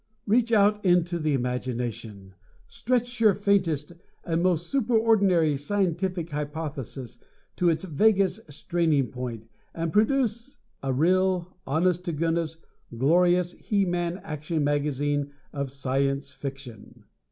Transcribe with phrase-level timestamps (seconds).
[0.25, 2.33] Reach out into the imagination,
[2.65, 3.91] stretch your faintest
[4.25, 7.23] and most super ordinary scientific hypothesis
[7.55, 12.57] to its vaguest straining point, and produce A real, honest to goodness,
[12.97, 17.03] glorious he man action magazine of Science Fiction!